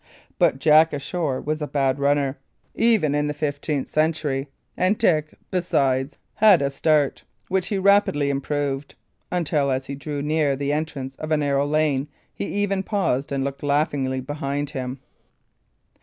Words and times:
But 0.39 0.57
Jack 0.57 0.93
ashore 0.93 1.39
was 1.39 1.61
a 1.61 1.67
bad 1.67 1.99
runner, 1.99 2.39
even 2.73 3.13
in 3.13 3.27
the 3.27 3.35
fifteenth 3.35 3.87
century, 3.87 4.47
and 4.75 4.97
Dick, 4.97 5.35
besides, 5.51 6.17
had 6.33 6.59
a 6.59 6.71
start, 6.71 7.23
which 7.49 7.67
he 7.67 7.77
rapidly 7.77 8.31
improved, 8.31 8.95
until, 9.31 9.69
as 9.69 9.85
he 9.85 9.93
drew 9.93 10.23
near 10.23 10.55
the 10.55 10.73
entrance 10.73 11.13
of 11.17 11.29
a 11.29 11.37
narrow 11.37 11.67
lane, 11.67 12.07
he 12.33 12.45
even 12.45 12.81
paused 12.81 13.31
and 13.31 13.43
looked 13.43 13.61
laughingly 13.61 14.21
behind 14.21 14.71
him. 14.71 14.99